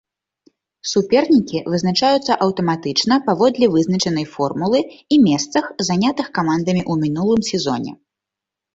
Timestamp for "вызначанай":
3.75-4.25